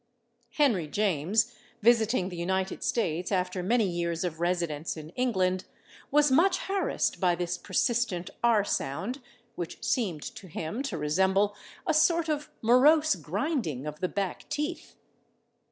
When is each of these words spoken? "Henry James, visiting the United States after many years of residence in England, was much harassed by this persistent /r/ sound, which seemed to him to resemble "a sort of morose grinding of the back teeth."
"Henry 0.57 0.87
James, 0.87 1.53
visiting 1.83 2.29
the 2.29 2.35
United 2.35 2.83
States 2.83 3.31
after 3.31 3.61
many 3.61 3.87
years 3.87 4.23
of 4.23 4.39
residence 4.39 4.97
in 4.97 5.09
England, 5.09 5.65
was 6.09 6.31
much 6.31 6.57
harassed 6.61 7.19
by 7.19 7.35
this 7.35 7.55
persistent 7.55 8.31
/r/ 8.43 8.65
sound, 8.67 9.21
which 9.53 9.77
seemed 9.83 10.23
to 10.23 10.47
him 10.47 10.81
to 10.81 10.97
resemble 10.97 11.55
"a 11.85 11.93
sort 11.93 12.29
of 12.29 12.49
morose 12.63 13.13
grinding 13.13 13.85
of 13.85 13.99
the 13.99 14.09
back 14.09 14.49
teeth." 14.49 14.95